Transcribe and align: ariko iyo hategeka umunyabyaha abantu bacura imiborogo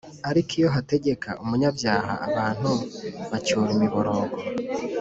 ariko 0.29 0.51
iyo 0.59 0.69
hategeka 0.75 1.29
umunyabyaha 1.43 2.13
abantu 2.27 2.71
bacura 3.29 3.69
imiborogo 3.75 4.37